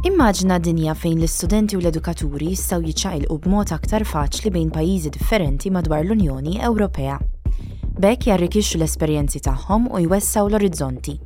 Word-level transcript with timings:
Immaġna 0.00 0.56
dinja 0.64 0.94
fejn 0.96 1.18
l-istudenti 1.20 1.76
u 1.76 1.80
l-edukaturi 1.82 2.46
jistgħu 2.54 2.86
jiċċaqilqu 2.88 3.34
b'mod 3.44 3.72
aktar 3.76 4.06
faċli 4.08 4.48
bejn 4.54 4.70
pajjiżi 4.72 5.10
differenti 5.12 5.68
madwar 5.70 6.06
l-Unjoni 6.06 6.54
Ewropea. 6.64 7.18
Bek 8.00 8.24
jarrikixxu 8.30 8.78
l-esperjenzi 8.78 9.42
tagħhom 9.44 9.90
u 9.92 10.00
jwessaw 10.06 10.48
l-orizzonti. 10.48 11.18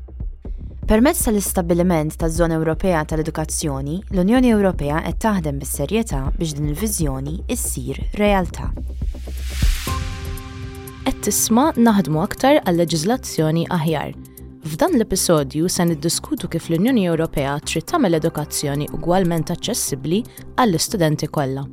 Permezz 0.90 1.22
tal-istabbiliment 1.28 2.18
taż-Żona 2.18 2.58
Ewropea 2.58 3.04
tal-Edukazzjoni, 3.14 4.00
l-Unjoni 4.10 4.50
Ewropea 4.56 5.04
qed 5.06 5.22
taħdem 5.22 5.62
bis-serjetà 5.62 6.24
biex 6.40 6.58
din 6.58 6.74
il-viżjoni 6.74 7.38
issir 7.54 8.02
realtà 8.18 8.72
qed 11.06 11.16
tisma' 11.30 11.70
naħdmu 11.78 12.26
aktar 12.26 12.62
għal 12.66 12.80
leġiżlazzjoni 12.82 13.68
aħjar 13.70 14.16
F'dan 14.66 14.96
l-episodju 14.96 15.68
se 15.68 15.84
niddiskutu 15.84 16.48
kif 16.48 16.70
l-Unjoni 16.72 17.02
Ewropea 17.12 17.58
trid 17.68 17.84
tagħmel 17.90 18.16
edukazzjoni 18.16 18.86
ugwalment 18.96 19.50
aċċessibbli 19.52 20.22
għall-istudenti 20.62 21.26
kollha, 21.28 21.66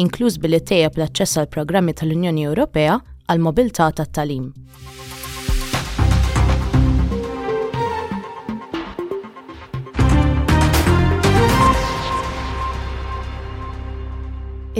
inkluż 0.00 0.38
billi 0.40 0.60
tejjeb 0.64 0.96
l-aċċess 0.96 1.42
għal 1.42 1.50
programmi 1.52 1.92
tal-Unjoni 2.00 2.46
Ewropea 2.48 2.96
għal 3.28 3.42
mobilità 3.44 3.90
tat-talim. 4.00 4.46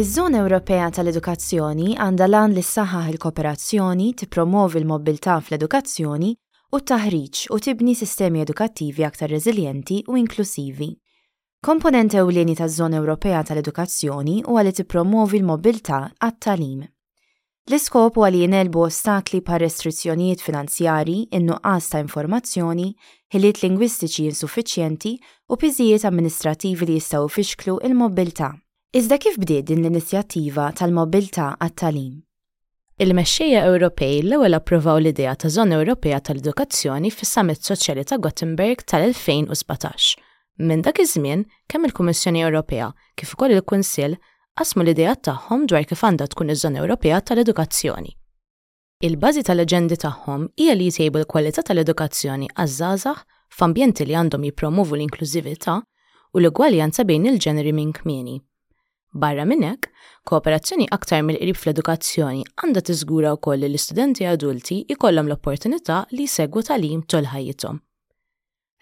Iż-żona 0.00 0.40
Ewropea 0.40 0.88
tal-Edukazzjoni 0.96 1.98
għandha 2.00 2.30
lan 2.32 2.56
li 2.56 2.64
saħħaħ 2.64 3.12
il-kooperazzjoni 3.12 4.14
tippromovi 4.24 4.80
l-mobilità 4.80 5.36
fl-edukazzjoni 5.44 6.32
u 6.72 6.78
taħriġ 6.88 7.40
u 7.52 7.56
tibni 7.60 7.92
sistemi 8.00 8.40
edukattivi 8.42 9.04
aktar 9.04 9.28
reżiljenti 9.32 9.98
u 10.08 10.16
inklusivi. 10.20 10.86
Komponent 11.66 12.14
ewlieni 12.18 12.54
taż-żona 12.60 12.98
Ewropea 13.02 13.42
tal-edukazzjoni 13.46 14.38
u 14.48 14.56
għalli 14.56 14.72
tippromovi 14.78 15.42
l-mobilità 15.42 15.98
għat-talim. 16.20 16.80
L-iskop 17.68 18.16
u 18.18 18.24
għalli 18.24 18.40
jenelbu 18.46 18.86
ostakli 18.86 19.42
pa' 19.44 19.60
restrizzjonijiet 19.62 20.42
finanzjari, 20.46 21.18
innuqqas 21.36 21.92
ta' 21.92 22.00
informazzjoni, 22.06 22.88
ħiliet 23.34 23.60
lingwistiċi 23.66 24.26
insuffiċjenti 24.32 25.12
u 25.52 25.60
piżijiet 25.60 26.08
amministrativi 26.08 26.88
li 26.88 26.96
jistgħu 26.98 27.28
fixklu 27.36 27.76
il 27.86 27.94
mobilta 27.94 28.52
Iżda 28.96 29.16
kif 29.22 29.36
bdiet 29.44 29.68
din 29.70 29.80
l-inizjattiva 29.84 30.66
tal-mobilità 30.80 31.52
għat-talim? 31.58 32.20
il-mexxejja 33.02 33.62
Ewropej 33.70 34.20
l-ewwel 34.22 34.54
approvaw 34.54 34.98
l-idea 35.00 35.34
ta' 35.36 35.48
żona 35.48 35.76
Ewropea 35.80 36.20
tal-edukazzjoni 36.22 37.10
fis-Summit 37.10 37.58
Soċjali 37.66 38.04
ta' 38.06 38.18
Gothenburg 38.22 38.84
tal-2017. 38.90 40.22
Minn 40.68 40.82
dak 40.86 41.00
iż-żmien, 41.02 41.42
kemm 41.68 41.88
il-Kummissjoni 41.88 42.44
Ewropea 42.46 42.92
kif 43.18 43.32
ukoll 43.34 43.56
il-Kunsill 43.56 44.14
qasmu 44.58 44.84
l-idea 44.84 45.16
tagħhom 45.28 45.64
dwar 45.70 45.88
kif 45.90 46.04
għandha 46.06 46.28
tkun 46.34 46.54
iż-żona 46.54 46.82
Ewropea 46.84 47.18
tal-edukazzjoni. 47.26 48.14
Il-bażi 49.08 49.42
tal-aġendi 49.50 49.98
tagħhom 50.04 50.46
hija 50.62 50.78
li 50.78 50.92
jtejbu 50.92 51.24
l-kwalità 51.24 51.66
tal-edukazzjoni 51.66 52.52
għaż-żgħażagħ 52.54 53.26
f'ambjenti 53.56 54.06
li 54.06 54.14
għandhom 54.20 54.46
jippromovu 54.46 54.94
l-inklużività 54.94 55.80
u 55.80 56.38
l-igwaljanza 56.38 57.04
bejn 57.08 57.32
il-ġeneri 57.34 57.74
minn 57.74 57.96
kmieni. 57.98 58.38
Barra 59.14 59.44
minnek, 59.44 59.90
kooperazzjoni 60.24 60.86
aktar 60.96 61.20
mill-qrib 61.28 61.58
fl-edukazzjoni 61.58 62.44
għandha 62.62 62.82
tiżgura 62.88 63.32
wkoll 63.36 63.60
li 63.60 63.68
l-istudenti 63.68 64.24
adulti 64.28 64.78
jkollhom 64.94 65.28
l-opportunità 65.28 65.98
li 66.16 66.24
jsegwu 66.24 66.62
talim 66.70 67.02
tol 67.04 67.28
ħajjithom. 67.32 67.82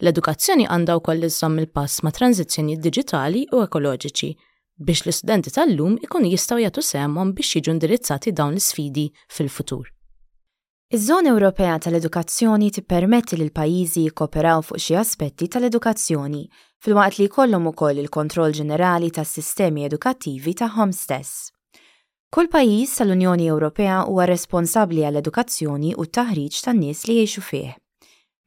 L-edukazzjoni 0.07 0.69
għandha 0.71 0.97
wkoll 1.03 1.27
iżżomm 1.31 1.59
il-pass 1.65 2.05
ma' 2.07 2.15
tranzizzjoni 2.21 2.79
diġitali 2.79 3.49
u 3.51 3.65
ekoloġiċi 3.67 4.31
biex 4.89 5.05
l-istudenti 5.09 5.55
tal-lum 5.59 5.99
ikun 6.07 6.31
jistgħu 6.31 6.63
jagħtu 6.63 6.87
semhom 6.93 7.35
biex 7.37 7.57
jiġu 7.59 7.75
indirizzati 7.75 8.31
dawn 8.33 8.55
l-sfidi 8.59 9.11
fil-futur. 9.27 9.91
Iż-żona 10.93 11.31
Ewropea 11.31 11.79
tal-Edukazzjoni 11.79 12.71
tippermetti 12.71 13.37
li 13.37 13.45
l-pajjiżi 13.47 14.01
jikkoperaw 14.05 14.63
fuq 14.67 14.81
xi 14.83 14.97
aspetti 14.99 15.47
tal-edukazzjoni 15.55 16.41
filwaqt 16.85 17.19
li 17.21 17.29
jkollhom 17.29 17.69
ukoll 17.71 18.01
il-kontroll 18.03 18.57
ġenerali 18.59 19.13
tas-sistemi 19.15 19.85
edukattivi 19.87 20.55
tagħhom 20.61 20.91
stess. 20.99 21.53
Kull 22.35 22.51
pajjiż 22.57 22.97
tal-Unjoni 22.97 23.47
Ewropea 23.55 24.01
huwa 24.09 24.27
responsabbli 24.33 25.07
għall-edukazzjoni 25.07 25.95
u 25.95 26.09
t-taħriġ 26.11 26.59
tan-nies 26.67 27.05
li 27.07 27.21
jgħixu 27.21 27.47
fih. 27.53 27.71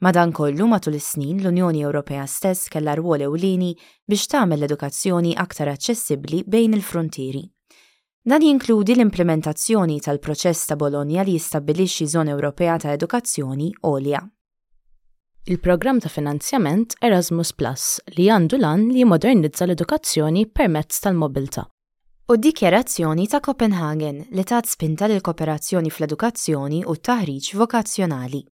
Madankollu 0.04 0.68
matul 0.74 1.00
is-snin 1.00 1.40
l-Unjoni 1.46 1.88
Ewropea 1.88 2.28
stess 2.28 2.68
kellha 2.68 2.98
rwol 3.00 3.24
ewlieni 3.24 3.72
biex 4.12 4.28
tagħmel 4.36 4.60
l-edukazzjoni 4.66 5.38
aktar 5.48 5.72
aċċessibbli 5.78 6.44
bejn 6.44 6.76
il-frontieri. 6.82 7.48
Dan 8.24 8.40
jinkludi 8.40 8.94
l-implementazzjoni 8.96 9.98
tal-proċess 10.00 10.70
ta' 10.70 10.78
Bologna 10.80 11.26
li 11.28 11.34
jistabbilixxi 11.36 12.06
żona 12.14 12.32
Ewropea 12.32 12.78
ta' 12.80 12.94
Edukazzjoni 12.96 13.68
Olja. 13.90 14.22
Il-programm 15.46 16.00
ta' 16.00 16.08
finanzjament 16.08 16.96
Erasmus 17.04 17.52
Plus 17.52 17.84
li 18.16 18.30
għandu 18.32 18.62
lan 18.64 18.86
li 18.96 19.04
modernizza 19.04 19.66
l-edukazzjoni 19.68 20.46
permezz 20.56 21.04
tal-mobilta. 21.04 21.66
U 22.32 22.38
dikjerazzjoni 22.40 23.28
ta' 23.28 23.44
Copenhagen 23.44 24.24
li 24.32 24.48
ta' 24.48 24.64
spinta 24.64 25.12
l 25.12 25.20
kooperazzjoni 25.20 25.92
fl-edukazzjoni 25.92 26.86
u 26.88 26.96
taħriġ 26.96 27.52
vokazzjonali. 27.60 28.46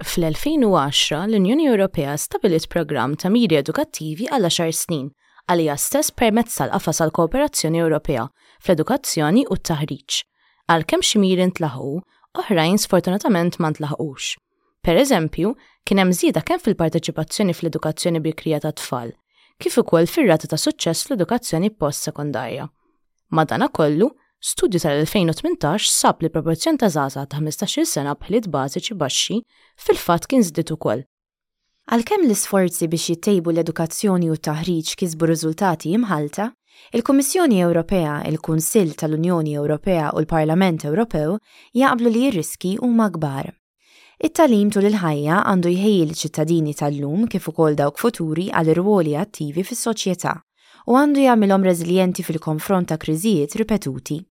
Fl-2010 0.00 1.26
l-Unjoni 1.28 1.68
Ewropea 1.74 2.16
stabilit 2.16 2.72
programm 2.72 3.20
ta' 3.20 3.28
miri 3.28 3.60
edukattivi 3.60 4.32
għal 4.32 4.48
10 4.48 4.72
snin 4.72 5.10
għalija 5.50 5.74
stess 5.82 6.12
permezz 6.14 6.54
tal-qafas 6.60 7.00
għal 7.02 7.12
kooperazzjoni 7.16 7.80
Ewropea 7.82 8.26
fl-edukazzjoni 8.62 9.42
u 9.50 9.56
t-taħriġ. 9.58 10.18
Għalkemm 10.70 11.02
xi 11.08 11.18
mirin 11.22 11.50
tlaħu, 11.56 11.94
oħrajn 12.42 12.78
sfortunatament 12.84 13.58
ma 13.62 13.70
ntlaħqux. 13.74 14.34
Per 14.86 15.00
eżempju, 15.02 15.52
kien 15.84 16.00
hemm 16.04 16.14
żieda 16.20 16.44
kemm 16.46 16.62
fil-parteċipazzjoni 16.64 17.56
fl-edukazzjoni 17.58 18.22
bikrija 18.28 18.60
ta' 18.62 18.74
tfal, 18.78 19.10
kif 19.60 19.78
ukoll 19.82 20.06
fir-rata 20.08 20.46
ta' 20.48 20.60
suċċess 20.62 21.08
fl-edukazzjoni 21.10 21.72
post-sekondarja. 21.82 22.68
Madana 23.34 23.68
kollu, 23.74 24.12
studju 24.40 24.78
tal-2018 24.86 25.90
sab 25.90 26.22
li 26.24 26.30
proporzjon 26.32 26.78
ta' 26.80 26.92
zaza 26.94 27.26
ta' 27.26 27.42
15-il 27.42 27.90
sena 27.96 28.14
bħiliet 28.22 28.46
bażiċi 28.54 28.98
baxxi 29.02 29.40
fil-fatt 29.88 30.30
kien 30.32 30.46
żdiet 30.46 30.72
ukoll 30.78 31.04
Għalkemm 31.90 32.28
l-isforzi 32.28 32.86
biex 32.90 33.06
jittejbu 33.10 33.50
l-edukazzjoni 33.50 34.28
u 34.30 34.36
taħriġ 34.46 34.90
kisbu 35.00 35.26
riżultati 35.26 35.90
imħalta, 35.96 36.44
il-Kummissjoni 36.94 37.56
Ewropea, 37.64 38.12
il-Kunsill 38.30 38.92
tal-Unjoni 39.00 39.56
Ewropea 39.58 40.12
u 40.14 40.20
l-Parlament 40.22 40.84
Ewropew 40.86 41.34
jaqblu 41.80 42.12
li 42.14 42.22
r-riski 42.28 42.76
huma 42.78 43.08
kbar. 43.16 43.50
It-talim 44.22 44.70
tul 44.70 44.86
il-ħajja 44.92 45.40
għandu 45.42 45.74
jħejji 45.74 46.06
l-ċittadini 46.06 46.78
tal-lum 46.78 47.26
kif 47.26 47.50
ukoll 47.50 47.74
dawk 47.82 47.98
futuri 48.04 48.46
għal 48.54 48.70
irwoli 48.76 49.18
attivi 49.24 49.66
fis-soċjetà 49.66 50.38
u 50.94 50.94
għandu 51.02 51.26
jagħmilhom 51.26 51.66
reżiljenti 51.72 52.22
fil-konfront 52.30 52.94
ta' 52.94 53.02
kriżijiet 53.02 53.58
ripetuti. 53.64 54.22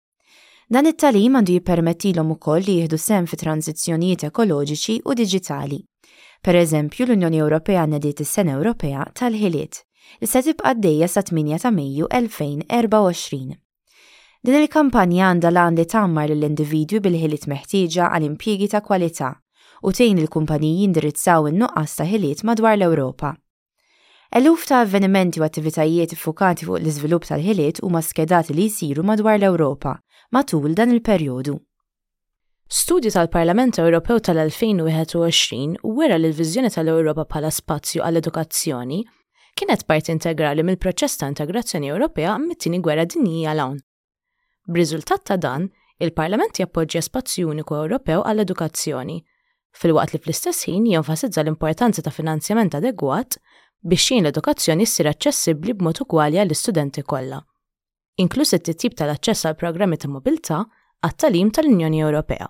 Dan 0.69 0.85
it-talim 0.85 1.33
għandu 1.39 1.53
jippermettilhom 1.57 2.33
ukoll 2.35 2.61
li 2.69 2.73
jieħdu 2.79 2.97
sem 3.01 3.25
fi 3.31 3.39
tranzizzjonijiet 3.41 4.27
ekoloġiċi 4.27 4.97
u 5.09 5.15
digitali. 5.17 5.79
Per 6.45 6.59
eżempju, 6.61 7.07
l-Unjoni 7.07 7.41
Ewropea 7.41 7.87
nediet 7.89 8.21
is-Sena 8.21 8.59
Ewropea 8.59 9.07
tal-ħiliet 9.17 9.79
li 10.21 10.29
se 10.29 10.43
tibqa' 10.45 10.69
għaddejja 10.75 11.09
sa 11.15 11.23
8 11.25 11.57
ta' 11.65 11.73
Mejju 11.79 12.09
2024. 12.13 13.57
Din 14.45 14.61
il-kampanja 14.61 15.31
għandha 15.33 15.51
l-għandi 15.55 15.89
tammar 15.95 16.29
lill-individwi 16.35 17.01
bil-ħiliet 17.07 17.49
meħtieġa 17.55 18.11
għal 18.13 18.29
impjiegi 18.29 18.69
ta' 18.75 18.85
kwalità 18.85 19.33
u 19.81 19.93
tejn 19.97 20.21
il-kumpaniji 20.21 20.85
jindirizzaw 20.85 21.49
in-nuqqas 21.49 21.97
ta' 22.03 22.09
ħiliet 22.13 22.45
madwar 22.45 22.77
l-Ewropa. 22.77 23.33
Eluf 24.37 24.67
ta' 24.69 24.83
avvenimenti 24.85 25.41
u 25.41 25.45
attivitajiet 25.49 26.13
iffukati 26.13 26.67
fuq 26.69 26.79
l-iżvilupp 26.85 27.25
tal-ħiliet 27.33 27.81
huma 27.89 28.03
skedati 28.05 28.53
li 28.53 28.69
jsiru 28.69 29.01
madwar 29.09 29.39
l-Ewropa 29.41 29.95
matul 30.31 30.73
dan 30.73 30.91
il-perjodu. 30.91 31.59
Studju 32.69 33.11
tal-Parlament 33.11 33.79
Ewropew 33.79 34.21
tal-2021 34.21 35.77
wera 35.97 36.19
li 36.21 36.29
l-viżjoni 36.29 36.69
tal-Ewropa 36.75 37.25
bħala 37.25 37.49
spazju 37.49 38.03
għall-edukazzjoni 38.05 38.99
kienet 39.57 39.87
parti 39.89 40.13
integrali 40.13 40.63
mill-proċess 40.65 41.17
ta' 41.23 41.31
integrazzjoni 41.33 41.89
Ewropea 41.91 42.35
mit-tieni 42.45 42.81
gwerra 42.85 43.07
dinjija 43.09 43.55
l-hawn. 43.57 43.81
B'riżultat 44.69 45.25
ta' 45.31 45.37
dan, 45.41 45.71
il-Parlament 45.97 46.61
jappoġġja 46.61 47.03
spazju 47.09 47.49
uniku 47.57 47.81
Ewropew 47.87 48.21
għall-edukazzjoni, 48.29 49.19
fil-waqt 49.81 50.13
li 50.19 50.23
fl-istess 50.27 50.69
ħin 50.69 50.93
jenfasizza 50.93 51.41
l-importanza 51.41 52.05
ta' 52.05 52.13
finanzjament 52.13 52.77
adegwat 52.77 53.41
biex 53.81 54.13
jien 54.13 54.27
l-edukazzjoni 54.27 54.85
ssir 54.85 55.09
aċċessibbli 55.09 55.79
b'mod 55.81 56.03
ugwali 56.05 56.37
għall-istudenti 56.45 57.03
kollha 57.09 57.41
inkluż 58.23 58.53
it-tip 58.59 58.95
tal-aċċess 58.99 59.47
għal 59.49 59.57
programmi 59.61 59.97
ta' 59.99 60.09
mobilità 60.11 60.61
għat-talim 61.07 61.53
tal-Unjoni 61.55 62.01
Ewropea. 62.03 62.49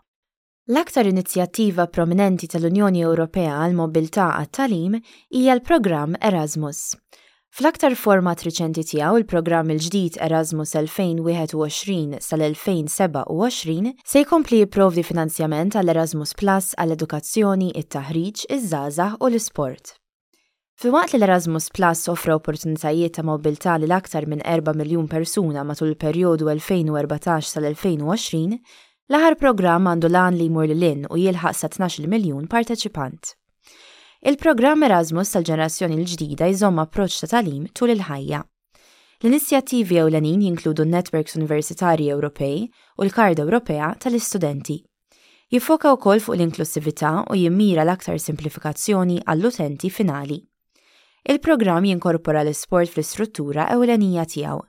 L-aktar 0.73 1.09
inizjattiva 1.09 1.87
prominenti 1.93 2.49
tal-Unjoni 2.53 3.03
Ewropea 3.05 3.57
għal 3.67 3.77
mobilità 3.83 4.31
għat-talim 4.41 4.99
hija 5.01 5.55
l-programm 5.59 6.17
Erasmus. 6.31 6.93
Fl-aktar 7.57 7.95
format 7.97 8.43
riċenti 8.45 8.85
tiegħu 8.91 9.23
il-programm 9.23 9.73
il-ġdid 9.73 10.19
Erasmus 10.27 10.75
2021 10.77 12.19
sal-2027 12.25 13.95
se 14.05 14.25
jkompli 14.25 14.63
jipprovdi 14.63 15.05
finanzjament 15.09 15.77
għall 15.77 15.95
Erasmus 15.95 16.37
Plus 16.37 16.73
għall-edukazzjoni, 16.77 17.73
it-taħriġ, 17.83 18.47
iż-żgħażagħ 18.57 19.17
u 19.21 19.33
l-isport. 19.33 19.97
Fi 20.79 20.91
waqt 20.95 21.11
li 21.11 21.19
l-Erasmus 21.19 21.65
Plus 21.75 22.05
offra 22.13 22.37
opportunitajiet 22.39 23.17
ta' 23.17 23.25
mobilità 23.27 23.73
l 23.83 23.91
aktar 23.91 24.29
minn 24.31 24.39
4 24.47 24.77
miljun 24.79 25.09
persuna 25.11 25.65
matul 25.67 25.89
il-perjodu 25.91 26.45
2014 26.47 27.51
sal-2020, 27.51 28.53
l-aħar 29.11 29.35
programm 29.41 29.89
għandu 29.91 30.09
lan 30.15 30.37
li 30.39 30.47
jmur 30.47 30.71
lil 30.71 31.03
u 31.11 31.17
jilħaq 31.19 31.57
sa 31.59 31.67
12 31.67 32.07
miljun 32.13 32.47
parteċipant. 32.47 33.33
Il-programm 34.23 34.87
Erasmus 34.87 35.35
tal-ġenerazzjoni 35.35 35.99
l-ġdida 35.99 36.47
jżomm 36.53 36.79
approċċ 36.85 37.25
ta' 37.27 37.33
talim 37.35 37.65
tul 37.75 37.91
il-ħajja. 37.97 38.41
L-inizjattivi 39.25 39.99
ewlenin 39.99 40.45
jinkludu 40.47 40.87
n-Networks 40.87 41.35
Universitarji 41.43 42.13
Ewropej 42.15 42.69
u 42.71 43.01
l-Karda 43.09 43.43
Ewropea 43.43 43.97
tal-istudenti. 44.05 44.79
Jifoka 45.51 45.91
wkoll 45.99 46.23
fuq 46.23 46.39
l-inklusività 46.39 47.17
u 47.27 47.35
jimmira 47.35 47.83
l-aktar 47.83 48.23
simplifikazzjoni 48.23 49.19
għall-utenti 49.27 49.91
finali. 49.91 50.39
Il-programm 51.29 51.85
jinkorpora 51.85 52.41
l-isport 52.41 52.89
fl-istruttura 52.89 53.67
ewlenija 53.75 54.23
tiegħu 54.33 54.63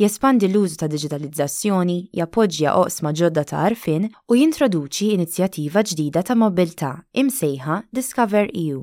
jespandi 0.00 0.48
l-użu 0.48 0.78
ta' 0.80 0.86
digitalizzazzjoni, 0.88 1.96
jappoġġja 2.16 2.72
oqsma 2.80 3.10
ġodda 3.20 3.42
ta' 3.50 3.58
arfin 3.68 4.06
u 4.32 4.38
jintroduċi 4.38 5.10
inizjattiva 5.18 5.82
ġdida 5.90 6.22
ta' 6.24 6.36
mobilità 6.40 6.92
imsejħa 7.20 7.76
Discover 7.98 8.48
EU. 8.62 8.78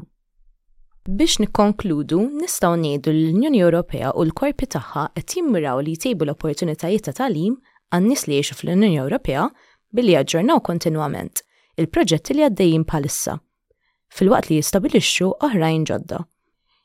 Biex 1.09 1.39
nikkonkludu, 1.47 2.19
nistgħu 2.43 2.71
ngħidu 2.83 3.11
l-Unjoni 3.15 3.63
Ewropea 3.65 4.11
u 4.13 4.27
l-korpi 4.27 4.69
tagħha 4.77 5.07
qed 5.17 5.35
jimmiraw 5.39 5.81
li 5.87 5.95
jtejbu 5.97 6.27
l-opportunitajiet 6.29 7.07
ta' 7.09 7.15
tagħlim 7.23 7.55
għan-nies 7.97 8.27
li 8.29 8.37
jgħixu 8.43 8.59
fl-Unjoni 8.61 8.99
Ewropea 9.07 9.47
billi 9.89 10.13
jaġġornaw 10.19 10.61
kontinwament 10.69 11.41
il-proġetti 11.81 12.37
li 12.37 12.45
għaddejjin 12.51 12.85
bħalissa. 12.93 13.39
Fil-waqt 14.13 14.53
li 14.53 14.61
jistabilixxu 14.61 15.33
oħrajn 15.49 15.89
ġodda. 15.89 16.21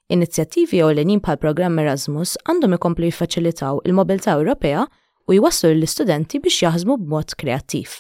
Inizjattivi 0.09 0.79
ewlenin 0.81 1.21
pal 1.21 1.37
programm 1.37 1.77
Erasmus 1.83 2.31
għandhom 2.49 2.75
ikomplu 2.79 3.11
jiffaċilitaw 3.11 3.81
il 3.85 3.93
mobilta 3.99 4.33
Ewropea 4.39 4.87
u 5.29 5.37
jwasslu 5.37 5.73
l-istudenti 5.77 6.41
biex 6.41 6.63
jaħdmu 6.65 6.97
b'mod 7.03 7.35
kreattiv. 7.41 7.99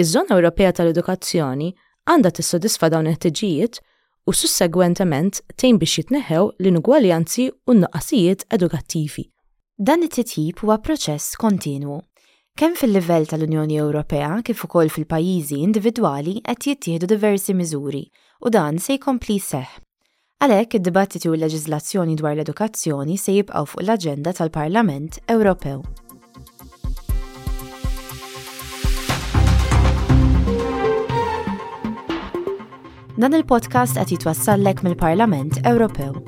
Iż-żona 0.00 0.38
Ewropea 0.38 0.72
tal-Edukazzjoni 0.78 1.68
għandha 2.08 2.32
tissodisfa 2.38 2.88
dawn 2.94 3.10
it-tiġijiet 3.12 3.82
u 4.24 4.32
sussegwentement 4.34 5.42
tejn 5.60 5.76
biex 5.82 5.98
jitneħew 6.00 6.48
l-inugwaljanzi 6.56 7.46
u 7.52 7.76
n-nuqqasijiet 7.76 8.46
edukattivi. 8.56 9.26
Dan 9.76 10.08
it-titjib 10.08 10.64
huwa 10.64 10.80
proċess 10.88 11.36
kontinwu. 11.36 12.00
Kemm 12.56 12.80
fil-livell 12.80 13.28
tal-Unjoni 13.34 13.76
Ewropea 13.84 14.38
kif 14.40 14.64
ukoll 14.64 14.88
fil-pajjiżi 14.96 15.60
individwali 15.68 16.40
qed 16.48 16.70
jittieħdu 16.72 17.12
diversi 17.12 17.52
miżuri 17.60 18.06
u 18.40 18.48
dan 18.56 18.80
se 18.86 18.96
jkompli 18.96 19.36
seħ 19.50 19.82
Għalhekk 20.36 20.74
id-dibattiti 20.76 21.30
u 21.30 21.34
l-leġiżlazzjoni 21.34 22.14
dwar 22.20 22.34
l-edukazzjoni 22.36 23.14
se 23.20 23.32
jibqgħu 23.38 23.70
fuq 23.70 23.82
l-aġenda 23.86 24.34
tal-Parlament 24.36 25.16
Ewropew. 25.32 25.78
Dan 33.16 33.32
il-podcast 33.32 33.96
qed 33.96 34.12
jitwassallek 34.18 34.84
mill-Parlament 34.84 35.62
Ewropew. 35.64 36.20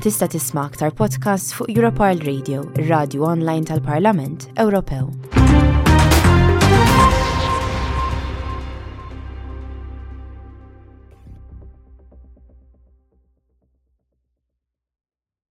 Tista' 0.00 0.30
tisma' 0.32 0.64
aktar 0.70 0.96
podcast 0.96 1.52
fuq 1.58 1.68
Europarl 1.74 2.24
Radio, 2.24 2.64
ir-radio 2.80 3.28
online 3.28 3.68
tal-Parlament 3.68 4.48
Ewropew. 4.56 5.19